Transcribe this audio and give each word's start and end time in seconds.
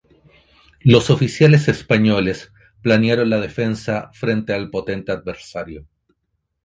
Los 0.79 1.11
oficiales 1.11 1.67
españoles 1.67 2.51
planearon 2.81 3.29
la 3.29 3.39
defensa 3.39 4.09
frente 4.13 4.51
al 4.51 4.71
potente 4.71 5.11
adversario. 5.11 5.85